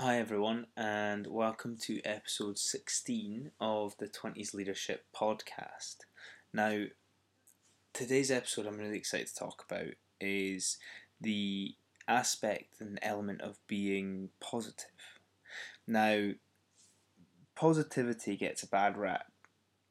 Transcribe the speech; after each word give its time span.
Hi, 0.00 0.16
everyone, 0.16 0.68
and 0.78 1.26
welcome 1.26 1.76
to 1.82 2.00
episode 2.06 2.58
16 2.58 3.50
of 3.60 3.94
the 3.98 4.08
20s 4.08 4.54
Leadership 4.54 5.04
Podcast. 5.14 5.96
Now, 6.54 6.84
today's 7.92 8.30
episode 8.30 8.64
I'm 8.64 8.78
really 8.78 8.96
excited 8.96 9.26
to 9.26 9.34
talk 9.34 9.62
about 9.68 9.92
is 10.18 10.78
the 11.20 11.74
aspect 12.08 12.80
and 12.80 12.98
element 13.02 13.42
of 13.42 13.58
being 13.66 14.30
positive. 14.40 14.86
Now, 15.86 16.30
positivity 17.54 18.38
gets 18.38 18.62
a 18.62 18.68
bad 18.68 18.96
rap 18.96 19.26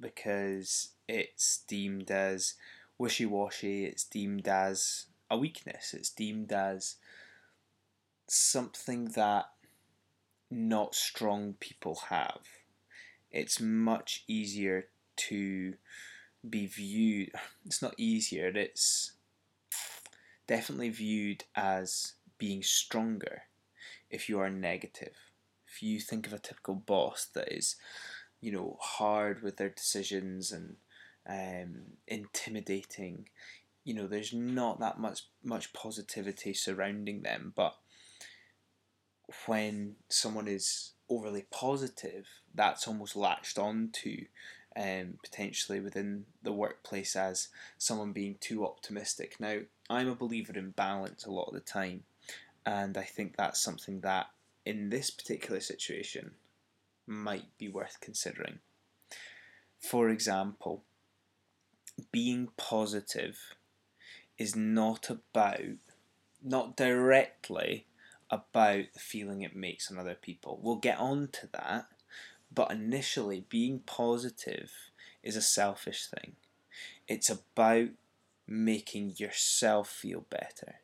because 0.02 0.90
it's 1.08 1.60
deemed 1.68 2.10
as 2.10 2.56
wishy 2.98 3.28
washy, 3.28 3.86
it's 3.86 4.06
deemed 4.06 4.48
as 4.48 5.06
a 5.30 5.38
weakness, 5.38 5.94
it's 5.94 6.10
deemed 6.10 6.52
as 6.52 6.96
something 8.28 9.10
that 9.10 9.52
not 10.50 10.96
strong 10.96 11.56
people 11.60 12.02
have. 12.10 12.40
It's 13.32 13.60
much 13.60 14.24
easier 14.28 14.88
to 15.18 15.76
be 16.48 16.66
viewed, 16.66 17.32
it's 17.66 17.82
not 17.82 17.96
easier, 17.98 18.48
it's 18.48 19.14
definitely 20.48 20.90
viewed 20.90 21.44
as 21.56 22.14
being 22.38 22.64
stronger 22.64 23.44
if 24.10 24.30
you 24.30 24.40
are 24.40 24.50
negative. 24.50 25.16
If 25.68 25.84
you 25.84 26.00
think 26.00 26.26
of 26.26 26.34
a 26.34 26.40
typical 26.40 26.76
boss 26.76 27.28
that 27.36 27.54
is, 27.54 27.76
you 28.42 28.52
know, 28.52 28.78
hard 28.80 29.44
with 29.44 29.58
their 29.58 29.70
decisions 29.70 30.52
and 30.52 30.78
um, 31.30 31.84
intimidating, 32.08 33.30
you 33.84 33.94
know, 33.94 34.08
there's 34.08 34.34
not 34.34 34.80
that 34.80 35.00
much 35.00 35.28
much 35.44 35.72
positivity 35.74 36.54
surrounding 36.54 37.22
them, 37.22 37.54
but 37.56 37.76
when 39.46 39.96
someone 40.08 40.48
is 40.48 40.92
overly 41.10 41.46
positive, 41.52 42.28
that's 42.54 42.88
almost 42.88 43.16
latched 43.16 43.58
on 43.58 43.90
to 43.94 44.26
um, 44.76 45.16
potentially 45.24 45.80
within 45.80 46.26
the 46.44 46.54
workplace 46.54 47.16
as 47.16 47.50
someone 47.78 48.12
being 48.12 48.36
too 48.40 48.66
optimistic. 48.66 49.36
Now, 49.40 49.60
I'm 49.90 50.08
a 50.08 50.16
believer 50.16 50.54
in 50.54 50.72
balance 50.72 51.26
a 51.26 51.32
lot 51.32 51.48
of 51.48 51.54
the 51.54 51.60
time, 51.60 52.04
and 52.66 52.98
I 52.98 53.04
think 53.04 53.36
that's 53.36 53.62
something 53.62 54.02
that 54.02 54.28
in 54.66 54.90
this 54.90 55.10
particular 55.10 55.60
situation 55.60 56.32
might 57.08 57.58
be 57.58 57.68
worth 57.68 57.98
considering. 58.00 58.60
For 59.80 60.10
example, 60.10 60.84
being 62.12 62.50
positive 62.58 63.56
is 64.38 64.56
not 64.56 65.10
about, 65.10 65.78
not 66.44 66.78
directly 66.78 67.86
about 68.30 68.86
the 68.94 69.00
feeling 69.00 69.42
it 69.42 69.56
makes 69.56 69.92
on 69.92 69.98
other 69.98 70.16
people. 70.16 70.60
We'll 70.62 70.78
get 70.78 71.00
on 71.00 71.30
to 71.34 71.48
that, 71.54 71.88
but 72.54 72.72
initially, 72.72 73.46
being 73.50 73.80
positive 73.80 74.72
is 75.24 75.36
a 75.36 75.42
selfish 75.42 76.08
thing. 76.08 76.36
It's 77.08 77.30
about 77.30 77.90
making 78.48 79.16
yourself 79.18 79.90
feel 79.90 80.26
better. 80.30 80.76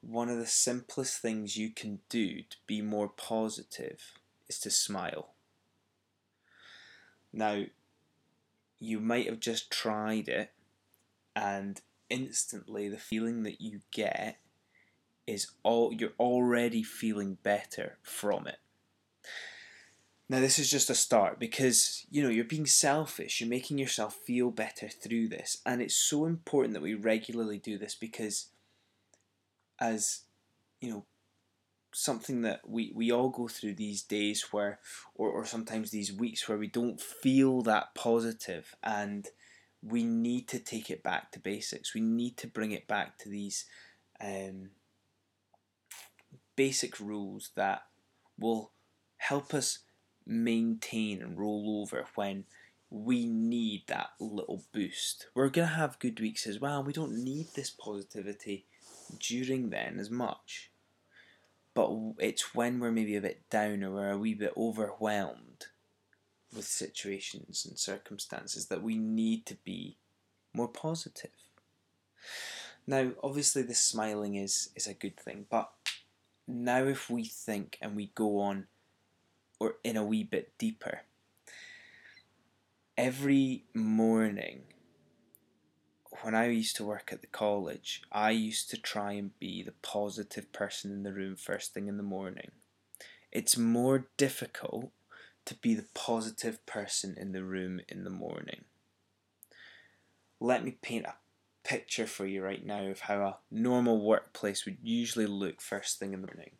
One 0.00 0.28
of 0.28 0.38
the 0.38 0.46
simplest 0.46 1.20
things 1.20 1.56
you 1.56 1.70
can 1.70 2.00
do 2.08 2.42
to 2.42 2.56
be 2.66 2.80
more 2.80 3.08
positive 3.08 4.14
is 4.48 4.58
to 4.60 4.70
smile. 4.70 5.30
Now, 7.32 7.64
you 8.78 9.00
might 9.00 9.26
have 9.26 9.40
just 9.40 9.70
tried 9.70 10.28
it, 10.28 10.52
and 11.34 11.80
instantly 12.10 12.88
the 12.88 12.96
feeling 12.96 13.42
that 13.42 13.60
you 13.60 13.80
get 13.90 14.38
is 15.28 15.50
all 15.62 15.92
you're 15.92 16.12
already 16.18 16.82
feeling 16.82 17.38
better 17.42 17.98
from 18.02 18.46
it. 18.46 18.58
Now 20.28 20.40
this 20.40 20.58
is 20.58 20.70
just 20.70 20.90
a 20.90 20.94
start 20.94 21.38
because 21.38 22.06
you 22.10 22.22
know 22.22 22.28
you're 22.28 22.44
being 22.44 22.66
selfish, 22.66 23.40
you're 23.40 23.48
making 23.48 23.78
yourself 23.78 24.14
feel 24.14 24.50
better 24.50 24.88
through 24.88 25.28
this 25.28 25.58
and 25.64 25.80
it's 25.80 25.96
so 25.96 26.24
important 26.24 26.74
that 26.74 26.82
we 26.82 26.94
regularly 26.94 27.58
do 27.58 27.78
this 27.78 27.94
because 27.94 28.48
as 29.80 30.22
you 30.80 30.90
know 30.90 31.04
something 31.92 32.42
that 32.42 32.60
we, 32.68 32.92
we 32.94 33.10
all 33.10 33.30
go 33.30 33.48
through 33.48 33.74
these 33.74 34.02
days 34.02 34.48
where 34.50 34.78
or, 35.14 35.30
or 35.30 35.44
sometimes 35.44 35.90
these 35.90 36.12
weeks 36.12 36.48
where 36.48 36.58
we 36.58 36.68
don't 36.68 37.00
feel 37.00 37.62
that 37.62 37.94
positive 37.94 38.74
and 38.82 39.28
we 39.82 40.02
need 40.04 40.48
to 40.48 40.58
take 40.58 40.90
it 40.90 41.02
back 41.02 41.32
to 41.32 41.40
basics. 41.40 41.94
We 41.94 42.00
need 42.00 42.36
to 42.38 42.46
bring 42.46 42.72
it 42.72 42.86
back 42.86 43.18
to 43.18 43.28
these 43.28 43.64
um, 44.20 44.70
basic 46.58 46.98
rules 46.98 47.52
that 47.54 47.84
will 48.36 48.72
help 49.18 49.54
us 49.54 49.78
maintain 50.26 51.22
and 51.22 51.38
roll 51.38 51.80
over 51.80 52.04
when 52.16 52.44
we 52.90 53.26
need 53.26 53.84
that 53.86 54.10
little 54.18 54.64
boost. 54.72 55.28
We're 55.36 55.50
going 55.50 55.68
to 55.68 55.74
have 55.74 56.00
good 56.00 56.18
weeks 56.18 56.48
as 56.48 56.58
well. 56.58 56.82
We 56.82 56.92
don't 56.92 57.22
need 57.22 57.46
this 57.54 57.70
positivity 57.70 58.66
during 59.20 59.70
then 59.70 60.00
as 60.00 60.10
much. 60.10 60.72
But 61.74 61.92
it's 62.18 62.56
when 62.56 62.80
we're 62.80 62.90
maybe 62.90 63.14
a 63.14 63.20
bit 63.20 63.48
down 63.50 63.84
or 63.84 63.92
we're 63.92 64.10
a 64.10 64.18
wee 64.18 64.34
bit 64.34 64.52
overwhelmed 64.56 65.66
with 66.52 66.64
situations 66.64 67.64
and 67.68 67.78
circumstances 67.78 68.66
that 68.66 68.82
we 68.82 68.98
need 68.98 69.46
to 69.46 69.54
be 69.64 69.96
more 70.52 70.66
positive. 70.66 71.30
Now, 72.84 73.12
obviously, 73.22 73.62
the 73.62 73.74
smiling 73.74 74.34
is, 74.34 74.70
is 74.74 74.88
a 74.88 74.94
good 74.94 75.20
thing, 75.20 75.46
but 75.48 75.70
now 76.48 76.84
if 76.84 77.08
we 77.08 77.24
think 77.24 77.78
and 77.80 77.94
we 77.94 78.10
go 78.14 78.40
on 78.40 78.66
or 79.60 79.76
in 79.84 79.96
a 79.96 80.04
wee 80.04 80.24
bit 80.24 80.52
deeper 80.58 81.02
every 82.96 83.64
morning 83.74 84.62
when 86.22 86.34
I 86.34 86.48
used 86.48 86.76
to 86.76 86.84
work 86.84 87.10
at 87.12 87.20
the 87.20 87.28
college, 87.28 88.02
I 88.10 88.30
used 88.30 88.70
to 88.70 88.76
try 88.76 89.12
and 89.12 89.38
be 89.38 89.62
the 89.62 89.74
positive 89.82 90.52
person 90.52 90.90
in 90.90 91.04
the 91.04 91.12
room 91.12 91.36
first 91.36 91.72
thing 91.72 91.86
in 91.86 91.96
the 91.96 92.02
morning. 92.02 92.50
It's 93.30 93.56
more 93.56 94.08
difficult 94.16 94.90
to 95.44 95.54
be 95.54 95.74
the 95.74 95.86
positive 95.94 96.64
person 96.66 97.14
in 97.16 97.32
the 97.32 97.44
room 97.44 97.80
in 97.88 98.04
the 98.04 98.10
morning. 98.10 98.64
Let 100.40 100.64
me 100.64 100.72
paint 100.82 101.06
a 101.06 101.14
picture 101.68 102.06
for 102.06 102.24
you 102.24 102.42
right 102.42 102.64
now 102.64 102.86
of 102.86 103.00
how 103.00 103.20
a 103.20 103.36
normal 103.50 104.00
workplace 104.00 104.64
would 104.64 104.78
usually 104.82 105.26
look 105.26 105.60
first 105.60 105.98
thing 105.98 106.14
in 106.14 106.22
the 106.22 106.26
morning. 106.26 106.52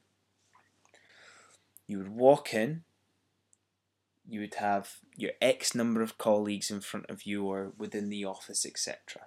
You 1.87 1.97
would 1.97 2.11
walk 2.11 2.53
in, 2.53 2.83
you 4.29 4.41
would 4.41 4.57
have 4.57 4.99
your 5.17 5.31
X 5.41 5.75
number 5.75 6.03
of 6.03 6.19
colleagues 6.19 6.71
in 6.71 6.83
front 6.83 7.07
of 7.09 7.23
you 7.23 7.47
or 7.47 7.73
within 7.79 8.11
the 8.11 8.27
office, 8.27 8.67
etc. 8.67 9.23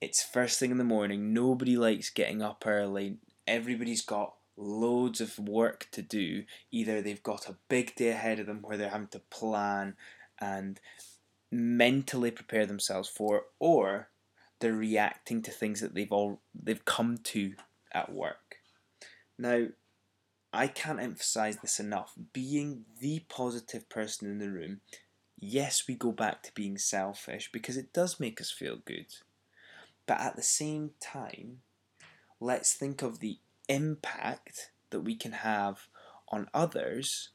It's 0.00 0.20
first 0.20 0.58
thing 0.58 0.72
in 0.72 0.78
the 0.78 0.84
morning, 0.84 1.32
nobody 1.32 1.76
likes 1.76 2.10
getting 2.10 2.42
up 2.42 2.64
early, 2.66 3.18
everybody's 3.46 4.02
got 4.02 4.34
loads 4.56 5.20
of 5.20 5.38
work 5.38 5.86
to 5.92 6.02
do. 6.02 6.42
Either 6.72 7.00
they've 7.00 7.22
got 7.22 7.48
a 7.48 7.58
big 7.68 7.94
day 7.94 8.08
ahead 8.08 8.40
of 8.40 8.46
them 8.46 8.62
where 8.62 8.76
they're 8.76 8.90
having 8.90 9.06
to 9.08 9.20
plan 9.30 9.94
and 10.40 10.80
mentally 11.52 12.30
prepare 12.30 12.66
themselves 12.66 13.08
for, 13.08 13.44
or 13.60 14.08
they're 14.58 14.72
reacting 14.72 15.42
to 15.42 15.50
things 15.50 15.80
that 15.80 15.94
they've 15.94 16.10
all 16.10 16.40
they've 16.54 16.84
come 16.84 17.18
to 17.18 17.54
at 17.92 18.12
work. 18.12 18.56
Now, 19.38 19.66
I 20.52 20.66
can't 20.66 21.00
emphasize 21.00 21.58
this 21.58 21.78
enough. 21.78 22.14
Being 22.32 22.84
the 23.00 23.20
positive 23.28 23.88
person 23.88 24.30
in 24.30 24.38
the 24.38 24.50
room, 24.50 24.80
yes, 25.38 25.84
we 25.86 25.94
go 25.94 26.12
back 26.12 26.42
to 26.44 26.54
being 26.54 26.78
selfish 26.78 27.50
because 27.52 27.76
it 27.76 27.92
does 27.92 28.20
make 28.20 28.40
us 28.40 28.50
feel 28.50 28.78
good. 28.84 29.06
But 30.06 30.20
at 30.20 30.36
the 30.36 30.42
same 30.42 30.90
time, 31.00 31.60
let's 32.40 32.74
think 32.74 33.02
of 33.02 33.20
the 33.20 33.38
impact 33.68 34.70
that 34.90 35.00
we 35.00 35.14
can 35.14 35.32
have 35.32 35.88
on 36.28 36.48
others 36.52 37.30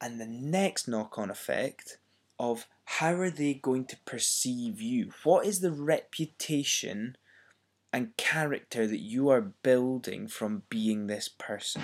and 0.00 0.20
the 0.20 0.26
next 0.26 0.88
knock 0.88 1.18
on 1.18 1.30
effect 1.30 1.98
of 2.42 2.66
how 2.84 3.12
are 3.12 3.30
they 3.30 3.54
going 3.54 3.84
to 3.84 3.96
perceive 4.04 4.80
you? 4.80 5.12
What 5.22 5.46
is 5.46 5.60
the 5.60 5.70
reputation 5.70 7.16
and 7.92 8.16
character 8.16 8.84
that 8.84 8.98
you 8.98 9.28
are 9.28 9.52
building 9.62 10.26
from 10.26 10.64
being 10.68 11.06
this 11.06 11.28
person? 11.28 11.82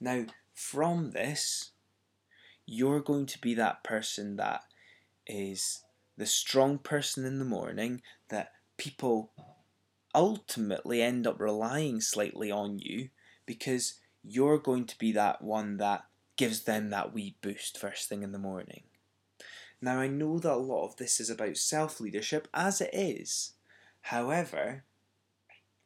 Now, 0.00 0.24
from 0.52 1.12
this, 1.12 1.70
you're 2.66 3.00
going 3.00 3.26
to 3.26 3.40
be 3.40 3.54
that 3.54 3.84
person 3.84 4.34
that 4.36 4.62
is 5.24 5.84
the 6.18 6.26
strong 6.26 6.78
person 6.78 7.24
in 7.24 7.38
the 7.38 7.44
morning 7.44 8.02
that 8.28 8.54
people 8.76 9.30
ultimately 10.12 11.00
end 11.00 11.28
up 11.28 11.38
relying 11.38 12.00
slightly 12.00 12.50
on 12.50 12.80
you 12.80 13.10
because 13.46 14.00
you're 14.24 14.58
going 14.58 14.84
to 14.86 14.98
be 14.98 15.12
that 15.12 15.42
one 15.42 15.76
that 15.76 16.06
gives 16.36 16.62
them 16.62 16.90
that 16.90 17.12
wee 17.12 17.36
boost 17.40 17.78
first 17.78 18.08
thing 18.08 18.22
in 18.22 18.32
the 18.32 18.38
morning. 18.38 18.84
Now, 19.80 20.00
I 20.00 20.06
know 20.06 20.38
that 20.38 20.52
a 20.52 20.56
lot 20.56 20.86
of 20.86 20.96
this 20.96 21.20
is 21.20 21.30
about 21.30 21.56
self 21.56 22.00
leadership, 22.00 22.48
as 22.54 22.80
it 22.80 22.90
is. 22.92 23.52
However, 24.02 24.84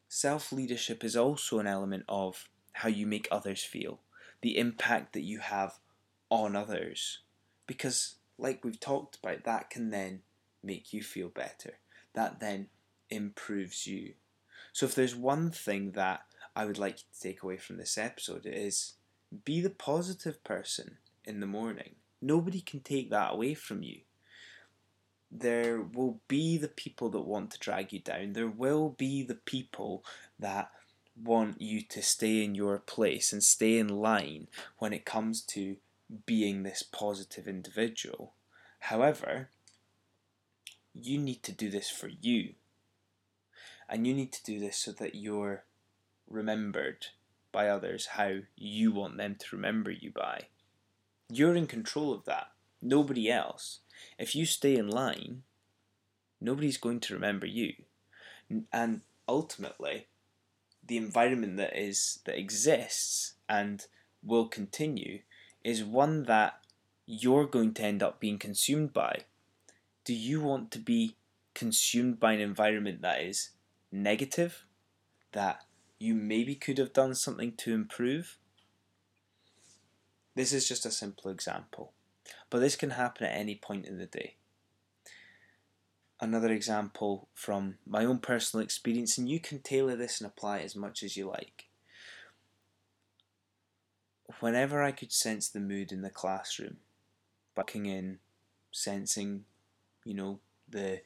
self 0.09 0.53
leadership 0.53 1.03
is 1.05 1.17
also 1.17 1.59
an 1.59 1.67
element 1.67 2.05
of 2.09 2.49
how 2.75 2.89
you 2.89 3.07
make 3.07 3.27
others 3.31 3.65
feel, 3.65 4.01
the 4.41 4.57
impact 4.57 5.15
that 5.15 5.23
you 5.23 5.41
have 5.41 5.79
on 6.31 6.55
others. 6.55 7.21
Because, 7.67 8.17
like 8.39 8.65
we've 8.65 8.81
talked 8.81 9.19
about, 9.23 9.45
that 9.45 9.71
can 9.71 9.91
then 9.91 10.23
make 10.63 10.93
you 10.93 11.03
feel 11.03 11.29
better. 11.29 11.79
That 12.15 12.41
then 12.41 12.69
improves 13.11 13.87
you. 13.87 14.15
So, 14.73 14.87
if 14.87 14.95
there's 14.95 15.17
one 15.17 15.51
thing 15.51 15.93
that 15.93 16.21
I 16.55 16.67
would 16.67 16.79
like 16.79 16.99
you 16.99 17.05
to 17.13 17.21
take 17.21 17.43
away 17.43 17.57
from 17.57 17.79
this 17.79 17.99
episode, 17.99 18.47
it 18.47 18.55
is 18.55 18.95
be 19.45 19.61
the 19.61 19.71
positive 19.71 20.43
person 20.45 20.99
in 21.25 21.41
the 21.41 21.47
morning. 21.47 21.97
Nobody 22.21 22.61
can 22.61 22.81
take 22.81 23.11
that 23.11 23.33
away 23.33 23.55
from 23.55 23.83
you. 23.83 24.01
There 25.31 25.81
will 25.81 26.21
be 26.27 26.57
the 26.57 26.69
people 26.69 27.11
that 27.11 27.21
want 27.21 27.51
to 27.51 27.59
drag 27.59 27.93
you 27.93 28.01
down. 28.01 28.33
There 28.33 28.49
will 28.49 28.91
be 28.91 29.23
the 29.23 29.35
people 29.35 30.05
that 30.39 30.71
want 31.23 31.61
you 31.61 31.83
to 31.83 32.03
stay 32.03 32.43
in 32.43 32.55
your 32.55 32.79
place 32.79 33.33
and 33.33 33.43
stay 33.43 33.79
in 33.79 33.89
line 33.89 34.49
when 34.79 34.93
it 34.93 35.05
comes 35.05 35.43
to 35.43 35.77
being 36.25 36.63
this 36.63 36.83
positive 36.83 37.47
individual. 37.47 38.33
However, 38.81 39.51
you 40.95 41.19
need 41.19 41.43
to 41.43 41.53
do 41.53 41.69
this 41.71 41.91
for 41.91 42.09
you. 42.09 42.55
And 43.89 44.07
you 44.07 44.15
need 44.15 44.33
to 44.33 44.45
do 44.45 44.59
this 44.59 44.79
so 44.79 44.93
that 44.93 45.15
you're 45.15 45.65
remembered 46.29 47.07
by 47.59 47.69
others 47.69 48.07
how 48.13 48.37
you 48.57 48.93
want 48.93 49.17
them 49.17 49.35
to 49.35 49.57
remember 49.57 49.91
you 49.91 50.13
by. 50.13 50.43
You're 51.29 51.57
in 51.57 51.67
control 51.67 52.15
of 52.15 52.25
that, 52.27 52.53
nobody 52.81 53.29
else. 53.29 53.81
If 54.17 54.37
you 54.37 54.47
stay 54.47 54.77
in 54.77 54.87
line, 54.87 55.43
nobody's 56.41 56.77
going 56.77 57.01
to 57.01 57.15
remember 57.15 57.47
you. 57.47 57.73
And 58.73 59.01
ultimately, 59.27 60.07
the 60.87 60.99
environment 60.99 61.57
that 61.57 61.77
is 61.77 62.21
that 62.27 62.39
exists 62.39 63.35
and 63.49 63.85
will 64.23 64.47
continue 64.47 65.23
is 65.65 65.83
one 65.83 66.27
that 66.27 66.61
you're 67.07 67.47
going 67.47 67.75
to 67.75 67.83
end 67.83 68.05
up 68.05 68.21
being 68.21 68.39
consumed 68.39 68.93
by. 68.93 69.23
Do 70.05 70.15
you 70.15 70.41
want 70.41 70.71
to 70.71 70.79
be 70.79 71.17
consumed 71.55 72.21
by 72.21 72.35
an 72.35 72.41
environment 72.41 73.03
that 73.03 73.21
is 73.21 73.51
negative, 73.91 74.65
that 75.33 75.65
you 75.99 76.15
maybe 76.15 76.55
could 76.55 76.79
have 76.79 76.93
done 76.93 77.15
something 77.15 77.53
to 77.59 77.75
improve? 77.75 78.39
This 80.35 80.53
is 80.53 80.69
just 80.69 80.87
a 80.87 80.91
simple 80.91 81.31
example, 81.31 81.93
but 82.49 82.61
this 82.61 82.77
can 82.77 82.91
happen 82.91 83.27
at 83.27 83.37
any 83.37 83.57
point 83.57 83.87
in 83.87 83.99
the 83.99 84.07
day. 84.07 84.37
Another 86.21 86.53
example 86.53 87.29
from 87.35 87.79
my 87.87 88.05
own 88.05 88.19
personal 88.19 88.63
experience, 88.63 89.19
and 89.19 89.29
you 89.29 89.41
can 89.41 89.61
tailor 89.61 89.97
this 89.97 90.21
and 90.21 90.29
apply 90.29 90.59
it 90.59 90.65
as 90.65 90.77
much 90.77 91.03
as 91.03 91.17
you 91.17 91.29
like. 91.29 91.67
Whenever 94.41 94.83
I 94.83 94.93
could 94.93 95.13
sense 95.13 95.49
the 95.49 95.61
mood 95.61 95.91
in 95.91 96.03
the 96.03 96.11
classroom, 96.11 96.77
bucking 97.55 97.87
in, 97.87 98.19
sensing, 98.71 99.45
you 100.05 100.15
know, 100.15 100.41
the 100.69 101.01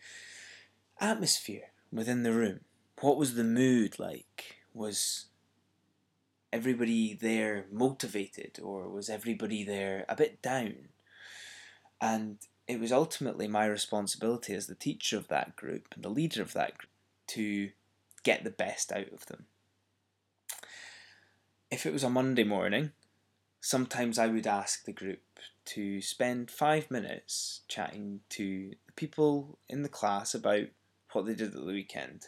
atmosphere 1.01 1.71
within 1.91 2.23
the 2.23 2.33
room, 2.33 2.61
what 3.01 3.17
was 3.17 3.35
the 3.35 3.45
mood 3.45 3.99
like? 3.99 4.62
Was 4.75 5.27
everybody 6.53 7.15
there 7.15 7.67
motivated 7.71 8.59
or 8.63 8.89
was 8.89 9.09
everybody 9.09 9.65
there 9.65 10.05
a 10.09 10.17
bit 10.17 10.43
down? 10.43 10.89
And 12.01 12.39
it 12.67 12.81
was 12.81 12.93
ultimately 12.93 13.49
my 13.49 13.67
responsibility 13.67 14.55
as 14.55 14.67
the 14.67 14.75
teacher 14.75 15.17
of 15.17 15.29
that 15.29 15.57
group 15.57 15.89
and 15.95 16.03
the 16.03 16.09
leader 16.09 16.43
of 16.43 16.53
that 16.53 16.79
group 16.79 16.91
to 17.29 17.71
get 18.23 18.45
the 18.45 18.51
best 18.51 18.93
out 18.93 19.13
of 19.13 19.27
them. 19.27 19.47
If 21.71 21.87
it 21.87 21.93
was 21.93 22.05
a 22.05 22.11
Monday 22.11 22.45
morning, 22.45 22.93
sometimes 23.61 24.19
I 24.19 24.27
would 24.27 24.47
ask 24.47 24.85
the 24.85 24.93
group 24.93 25.23
to 25.65 26.01
spend 26.01 26.51
five 26.51 26.91
minutes 26.91 27.61
chatting 27.69 28.21
to 28.31 28.73
the 28.87 28.93
people 28.93 29.59
in 29.69 29.83
the 29.83 29.89
class 29.89 30.35
about 30.35 30.67
what 31.13 31.27
they 31.27 31.35
did 31.35 31.49
at 31.49 31.55
the 31.55 31.65
weekend. 31.65 32.27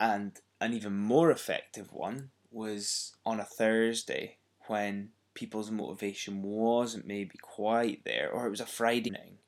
And 0.00 0.32
an 0.60 0.74
even 0.74 0.96
more 0.96 1.30
effective 1.30 1.92
one 1.92 2.30
was 2.50 3.14
on 3.26 3.40
a 3.40 3.44
Thursday 3.44 4.36
when 4.66 5.10
people's 5.34 5.70
motivation 5.70 6.42
wasn't 6.42 7.06
maybe 7.06 7.38
quite 7.40 8.04
there, 8.04 8.30
or 8.32 8.46
it 8.46 8.50
was 8.50 8.60
a 8.60 8.66
Friday 8.66 9.10
night. 9.10 9.38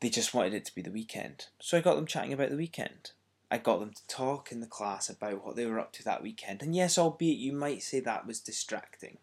They 0.00 0.10
just 0.10 0.34
wanted 0.34 0.54
it 0.54 0.64
to 0.66 0.74
be 0.74 0.82
the 0.82 0.90
weekend. 0.90 1.46
So 1.60 1.78
I 1.78 1.80
got 1.80 1.96
them 1.96 2.06
chatting 2.06 2.32
about 2.32 2.50
the 2.50 2.56
weekend. 2.56 3.12
I 3.50 3.58
got 3.58 3.80
them 3.80 3.92
to 3.92 4.06
talk 4.06 4.50
in 4.52 4.60
the 4.60 4.66
class 4.66 5.08
about 5.08 5.44
what 5.44 5.56
they 5.56 5.66
were 5.66 5.80
up 5.80 5.92
to 5.94 6.04
that 6.04 6.22
weekend. 6.22 6.62
And 6.62 6.74
yes, 6.74 6.98
albeit 6.98 7.38
you 7.38 7.52
might 7.52 7.82
say 7.82 8.00
that 8.00 8.26
was 8.26 8.40
distracting. 8.40 9.18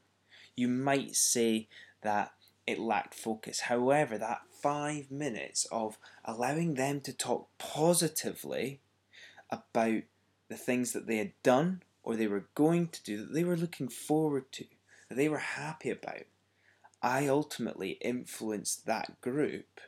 You 0.56 0.68
might 0.68 1.16
say 1.16 1.68
that 2.02 2.32
it 2.66 2.80
lacked 2.80 3.14
focus. 3.14 3.62
However, 3.62 4.18
that 4.18 4.42
five 4.62 5.12
minutes 5.12 5.66
of 5.72 5.98
allowing 6.24 6.76
them 6.76 7.02
to 7.02 7.14
talk 7.14 7.50
positively 7.58 8.80
about 9.54 10.04
the 10.50 10.58
things 10.58 10.92
that 10.94 11.08
they 11.08 11.18
had 11.18 11.34
done 11.44 11.84
or 12.04 12.16
they 12.16 12.28
were 12.28 12.46
going 12.56 12.88
to 12.88 13.04
do 13.04 13.18
that 13.18 13.34
they 13.34 13.44
were 13.44 13.56
looking 13.56 13.88
forward 13.88 14.52
to 14.52 14.66
that 15.10 15.16
they 15.16 15.30
were 15.30 15.38
happy 15.38 15.90
about, 15.90 16.24
I 17.02 17.28
ultimately 17.28 17.92
influenced 18.02 18.86
that 18.86 19.22
group 19.22 19.80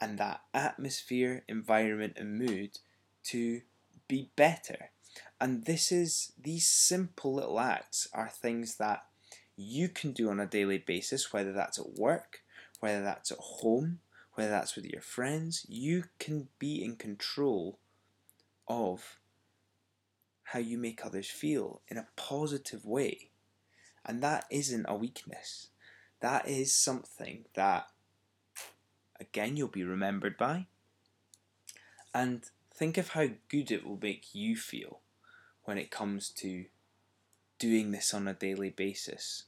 and 0.00 0.18
that 0.18 0.42
atmosphere, 0.52 1.42
environment, 1.48 2.14
and 2.16 2.38
mood 2.38 2.78
to 3.24 3.62
be 4.06 4.30
better. 4.36 4.90
And 5.40 5.64
this 5.64 5.90
is 5.90 6.32
these 6.40 6.66
simple 6.66 7.34
little 7.34 7.58
acts 7.58 8.06
are 8.12 8.28
things 8.28 8.76
that 8.76 9.06
you 9.56 9.88
can 9.88 10.12
do 10.12 10.28
on 10.28 10.38
a 10.38 10.46
daily 10.46 10.78
basis, 10.78 11.32
whether 11.32 11.52
that's 11.52 11.78
at 11.78 11.98
work, 11.98 12.42
whether 12.80 13.02
that's 13.02 13.32
at 13.32 13.38
home, 13.38 14.00
whether 14.34 14.50
that's 14.50 14.76
with 14.76 14.84
your 14.84 15.00
friends. 15.00 15.64
You 15.68 16.04
can 16.18 16.48
be 16.58 16.84
in 16.84 16.96
control 16.96 17.78
of 18.68 19.18
how 20.44 20.58
you 20.58 20.78
make 20.78 21.04
others 21.04 21.28
feel 21.28 21.80
in 21.88 21.96
a 21.96 22.06
positive 22.16 22.84
way. 22.84 23.30
And 24.04 24.22
that 24.22 24.44
isn't 24.50 24.86
a 24.88 24.94
weakness. 24.94 25.68
That 26.20 26.48
is 26.48 26.74
something 26.74 27.44
that, 27.54 27.88
again, 29.20 29.56
you'll 29.56 29.68
be 29.68 29.84
remembered 29.84 30.36
by. 30.36 30.66
And 32.14 32.44
think 32.74 32.96
of 32.96 33.10
how 33.10 33.28
good 33.48 33.70
it 33.70 33.84
will 33.84 33.98
make 34.00 34.34
you 34.34 34.56
feel 34.56 35.00
when 35.64 35.78
it 35.78 35.90
comes 35.90 36.30
to 36.30 36.66
doing 37.58 37.90
this 37.90 38.14
on 38.14 38.28
a 38.28 38.34
daily 38.34 38.70
basis. 38.70 39.44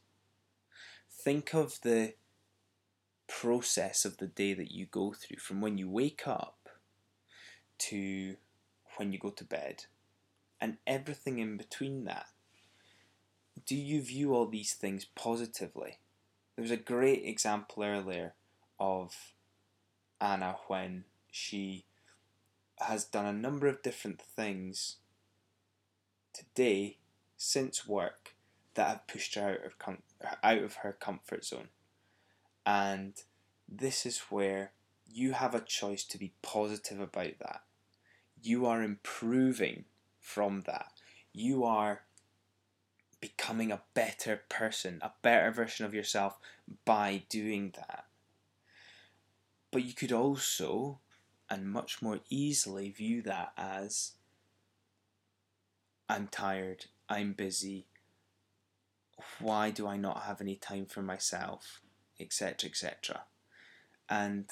Think 1.11 1.55
of 1.55 1.81
the 1.83 2.15
process 3.29 4.05
of 4.05 4.17
the 4.17 4.27
day 4.27 4.55
that 4.55 4.73
you 4.73 4.87
go 4.87 5.13
through 5.13 5.39
from 5.39 5.61
when 5.61 5.79
you 5.79 5.89
wake 5.89 6.27
up 6.27 6.69
to 7.79 8.37
when 8.99 9.13
you 9.13 9.19
go 9.19 9.31
to 9.31 9.45
bed 9.45 9.85
and 10.61 10.77
everything 10.87 11.39
in 11.39 11.57
between 11.57 12.05
that 12.05 12.27
do 13.67 13.77
you 13.77 14.01
view 14.03 14.35
all 14.35 14.47
these 14.47 14.75
things 14.75 15.05
positively? 15.05 15.99
There 16.57 16.63
was 16.63 16.71
a 16.71 16.77
great 16.77 17.25
example 17.25 17.85
earlier 17.85 18.35
of 18.79 19.33
Anna 20.21 20.57
when 20.69 21.05
she 21.31 21.85
has 22.79 23.05
done 23.05 23.27
a 23.27 23.33
number 23.33 23.67
of 23.67 23.83
different 23.83 24.21
things 24.21 24.97
today 26.33 26.97
since 27.37 27.87
work 27.87 28.35
that 28.75 28.89
have 28.89 29.07
pushed 29.07 29.35
her 29.35 29.51
out 29.51 29.67
of 29.67 29.79
com- 29.79 30.03
out 30.43 30.63
of 30.63 30.77
her 30.77 30.93
comfort 30.93 31.45
zone. 31.45 31.69
And 32.65 33.15
this 33.69 34.07
is 34.07 34.19
where 34.31 34.73
you 35.13 35.33
have 35.33 35.55
a 35.55 35.61
choice 35.61 36.05
to 36.05 36.19
be 36.19 36.33
positive 36.43 37.01
about 37.01 37.39
that. 37.41 37.63
You 38.43 38.67
are 38.67 38.83
improving 38.83 39.85
from 40.21 40.63
that. 40.67 40.93
You 41.33 41.65
are 41.65 42.03
becoming 43.21 43.73
a 43.73 43.83
better 43.95 44.43
person, 44.49 44.99
a 45.03 45.13
better 45.23 45.51
version 45.51 45.85
of 45.85 45.95
yourself 45.95 46.39
by 46.85 47.25
doing 47.29 47.75
that. 47.77 48.05
But 49.71 49.85
you 49.85 49.93
could 49.93 50.13
also, 50.13 51.01
and 51.51 51.71
much 51.71 52.01
more 52.01 52.21
easily, 52.31 52.91
view 52.91 53.23
that 53.23 53.53
as 53.57 54.13
I'm 56.09 56.29
tired, 56.29 56.87
I'm 57.09 57.33
busy, 57.33 57.87
why 59.41 59.71
do 59.71 59.87
I 59.87 59.97
not 59.97 60.23
have 60.23 60.41
any 60.41 60.57
time 60.57 60.87
for 60.87 61.03
myself, 61.03 61.81
etc., 62.19 62.71
etc. 62.71 63.23
And 64.09 64.47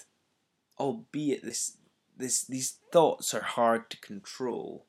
albeit 0.79 1.45
this, 1.45 1.79
this, 2.17 2.45
these 2.45 2.79
thoughts 2.93 3.35
are 3.35 3.43
hard 3.43 3.91
to 3.91 4.01
control, 4.01 4.87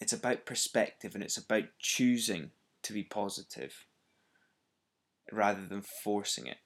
it's 0.00 0.12
about 0.12 0.46
perspective 0.46 1.14
and 1.14 1.22
it's 1.22 1.36
about 1.36 1.64
choosing 1.78 2.50
to 2.82 2.92
be 2.92 3.02
positive 3.02 3.86
rather 5.32 5.66
than 5.66 5.82
forcing 5.82 6.46
it. 6.46 6.58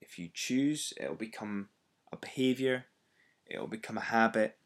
If 0.00 0.18
you 0.18 0.30
choose, 0.32 0.92
it'll 1.00 1.14
become 1.16 1.68
a 2.12 2.16
behavior, 2.16 2.86
it'll 3.46 3.66
become 3.66 3.98
a 3.98 4.02
habit, 4.02 4.56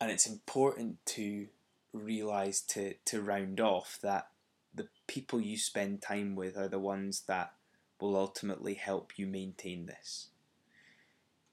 And 0.00 0.10
it's 0.10 0.26
important 0.26 1.04
to 1.06 1.48
realize 1.92 2.60
to, 2.62 2.94
to 3.04 3.20
round 3.20 3.60
off 3.60 3.98
that 4.02 4.28
the 4.74 4.88
people 5.06 5.40
you 5.40 5.58
spend 5.58 6.00
time 6.00 6.36
with 6.36 6.56
are 6.56 6.68
the 6.68 6.78
ones 6.78 7.22
that 7.26 7.52
will 8.00 8.16
ultimately 8.16 8.74
help 8.74 9.18
you 9.18 9.26
maintain 9.26 9.86
this. 9.86 10.28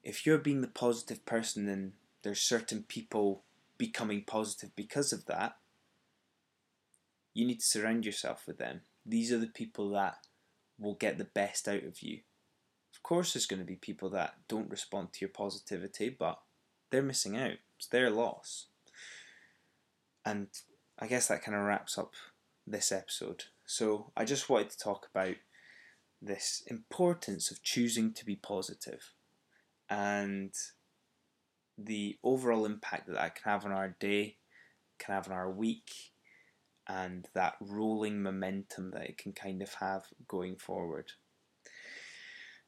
If 0.04 0.26
you're 0.26 0.38
being 0.38 0.62
the 0.62 0.68
positive 0.68 1.26
person 1.26 1.68
and 1.68 1.94
there's 2.24 2.42
certain 2.42 2.84
people 2.84 3.44
becoming 3.78 4.24
positive 4.24 4.76
because 4.76 5.12
of 5.14 5.26
that, 5.26 5.58
you 7.34 7.46
need 7.46 7.60
to 7.60 7.66
surround 7.66 8.06
yourself 8.06 8.48
with 8.48 8.58
them. 8.58 8.82
These 9.06 9.32
are 9.32 9.38
the 9.38 9.48
people 9.48 9.90
that 9.92 10.18
will 10.80 10.96
get 10.96 11.18
the 11.18 11.26
best 11.26 11.68
out 11.68 11.84
of 11.84 12.02
you. 12.02 12.20
Of 12.94 13.04
course, 13.04 13.34
there's 13.34 13.46
going 13.46 13.60
to 13.60 13.66
be 13.66 13.76
people 13.76 14.10
that 14.12 14.36
don't 14.48 14.70
respond 14.70 15.14
to 15.14 15.20
your 15.22 15.30
positivity, 15.30 16.10
but 16.10 16.40
they're 16.90 17.02
missing 17.02 17.38
out. 17.38 17.58
It's 17.78 17.88
their 17.88 18.10
loss. 18.10 18.68
And 20.26 20.48
I 21.00 21.08
guess 21.08 21.28
that 21.28 21.44
kind 21.44 21.56
of 21.56 21.64
wraps 21.64 21.98
up 21.98 22.14
this 22.66 22.92
episode. 22.92 23.46
So 23.66 24.12
I 24.18 24.26
just 24.26 24.50
wanted 24.50 24.72
to 24.72 24.80
talk 24.80 25.08
about 25.14 25.36
this 26.22 26.64
importance 26.68 27.52
of 27.52 27.62
choosing 27.62 28.14
to 28.14 28.26
be 28.26 28.36
positive 28.36 29.14
and 29.90 30.54
the 31.78 32.18
overall 32.24 32.66
impact 32.66 33.08
that 33.08 33.16
that 33.16 33.36
can 33.36 33.52
have 33.52 33.66
on 33.66 33.72
our 33.72 33.96
day, 34.00 34.38
can 35.00 35.16
have 35.16 35.28
on 35.28 35.34
our 35.34 35.52
week, 35.52 35.92
and 36.88 37.28
that 37.34 37.56
rolling 37.60 38.22
momentum 38.22 38.92
that 38.92 39.04
it 39.04 39.18
can 39.18 39.34
kind 39.34 39.62
of 39.62 39.76
have 39.76 40.06
going 40.28 40.56
forward. 40.56 41.12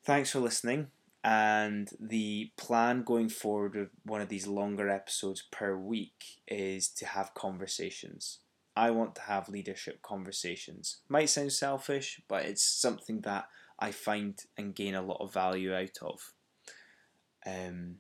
Thanks 0.04 0.32
for 0.32 0.40
listening. 0.40 0.88
And 1.24 1.90
the 2.00 2.52
plan 2.58 3.04
going 3.04 3.30
forward 3.30 3.76
with 3.76 3.90
one 4.04 4.22
of 4.22 4.30
these 4.30 4.48
longer 4.48 4.90
episodes 4.90 5.44
per 5.52 5.76
week 5.76 6.42
is 6.48 6.88
to 6.90 7.06
have 7.06 7.34
conversations. 7.34 8.40
I 8.76 8.92
want 8.92 9.16
to 9.16 9.22
have 9.24 9.50
leadership 9.50 10.02
conversations. 10.02 11.02
Might 11.10 11.30
sound 11.30 11.52
selfish, 11.52 12.22
but 12.30 12.46
it's 12.46 12.64
something 12.64 13.22
that 13.22 13.50
I 13.78 13.92
find 13.92 14.40
and 14.58 14.74
gain 14.74 14.96
a 14.96 15.02
lot 15.02 15.20
of 15.20 15.34
value 15.34 15.74
out 15.74 15.98
of. 16.02 16.34
Um, 17.46 17.98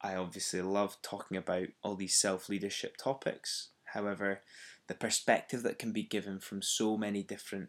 I 0.00 0.14
obviously 0.14 0.62
love 0.62 0.96
talking 1.02 1.36
about 1.36 1.68
all 1.82 1.94
these 1.94 2.16
self 2.16 2.48
leadership 2.48 2.96
topics. 2.96 3.68
However, 3.84 4.42
the 4.86 4.94
perspective 4.94 5.62
that 5.62 5.78
can 5.78 5.92
be 5.92 6.02
given 6.02 6.40
from 6.40 6.62
so 6.62 6.96
many 6.96 7.22
different 7.22 7.68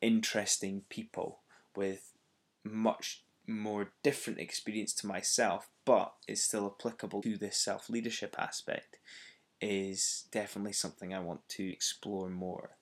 interesting 0.00 0.82
people 0.88 1.40
with 1.74 2.12
much 2.64 3.24
more 3.46 3.92
different 4.02 4.38
experience 4.38 4.94
to 4.94 5.06
myself, 5.06 5.68
but 5.84 6.14
is 6.28 6.42
still 6.42 6.74
applicable 6.78 7.22
to 7.22 7.36
this 7.36 7.56
self 7.56 7.90
leadership 7.90 8.36
aspect 8.38 8.96
is 9.60 10.24
definitely 10.30 10.72
something 10.72 11.14
I 11.14 11.20
want 11.20 11.48
to 11.50 11.72
explore 11.72 12.28
more. 12.28 12.76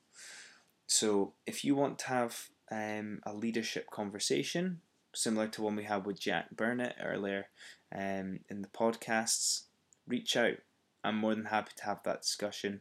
So, 0.86 1.34
if 1.46 1.64
you 1.64 1.74
want 1.74 1.98
to 2.00 2.06
have 2.08 2.48
um, 2.70 3.20
a 3.24 3.32
leadership 3.32 3.90
conversation 3.90 4.80
similar 5.14 5.48
to 5.48 5.62
one 5.62 5.76
we 5.76 5.84
had 5.84 6.06
with 6.06 6.20
Jack 6.20 6.50
Burnett 6.56 6.96
earlier 7.02 7.46
um, 7.94 8.40
in 8.48 8.62
the 8.62 8.68
podcasts, 8.68 9.62
reach 10.06 10.36
out. 10.36 10.56
I'm 11.04 11.16
more 11.16 11.34
than 11.34 11.46
happy 11.46 11.72
to 11.76 11.84
have 11.84 12.02
that 12.04 12.22
discussion. 12.22 12.80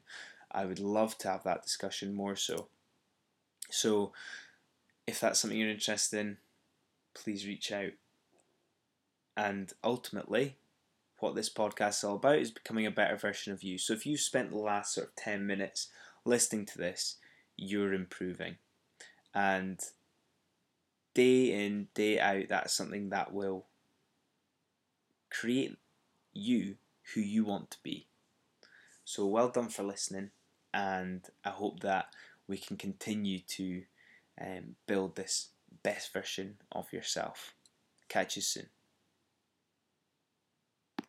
I 0.51 0.65
would 0.65 0.79
love 0.79 1.17
to 1.19 1.29
have 1.29 1.43
that 1.43 1.63
discussion 1.63 2.13
more 2.13 2.35
so. 2.35 2.67
So, 3.69 4.11
if 5.07 5.19
that's 5.19 5.39
something 5.39 5.57
you're 5.57 5.69
interested 5.69 6.19
in, 6.19 6.37
please 7.13 7.47
reach 7.47 7.71
out. 7.71 7.91
And 9.35 9.71
ultimately, 9.83 10.57
what 11.19 11.35
this 11.35 11.49
podcast 11.49 11.99
is 11.99 12.03
all 12.03 12.15
about 12.15 12.39
is 12.39 12.51
becoming 12.51 12.85
a 12.85 12.91
better 12.91 13.15
version 13.15 13.53
of 13.53 13.63
you. 13.63 13.77
So 13.77 13.93
if 13.93 14.05
you've 14.05 14.19
spent 14.19 14.51
the 14.51 14.57
last 14.57 14.93
sort 14.93 15.07
of 15.07 15.15
10 15.15 15.45
minutes 15.45 15.87
listening 16.25 16.65
to 16.67 16.77
this, 16.77 17.17
you're 17.57 17.93
improving. 17.93 18.57
And 19.33 19.79
day 21.13 21.65
in, 21.65 21.87
day 21.93 22.19
out, 22.19 22.49
that's 22.49 22.73
something 22.73 23.09
that 23.09 23.33
will 23.33 23.65
create 25.29 25.77
you 26.33 26.75
who 27.13 27.21
you 27.21 27.45
want 27.45 27.71
to 27.71 27.77
be. 27.83 28.07
So 29.03 29.25
well 29.25 29.49
done 29.49 29.69
for 29.69 29.83
listening, 29.83 30.31
and 30.73 31.25
I 31.43 31.49
hope 31.49 31.81
that 31.81 32.07
we 32.47 32.57
can 32.57 32.77
continue 32.77 33.39
to 33.39 33.83
um, 34.39 34.75
build 34.87 35.15
this 35.15 35.49
best 35.83 36.13
version 36.13 36.57
of 36.71 36.91
yourself. 36.93 37.53
Catch 38.07 38.35
you 38.35 38.41
soon. 38.41 38.67